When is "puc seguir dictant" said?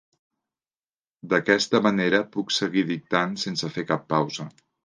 2.37-3.39